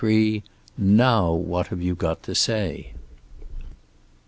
CHAPTER 0.01 0.09
II. 0.13 0.43
"NOW 0.79 1.31
WHAT 1.35 1.67
HAVE 1.67 1.81
YOU 1.83 1.93
GOT 1.93 2.23
TO 2.23 2.33
SAY?" 2.33 2.93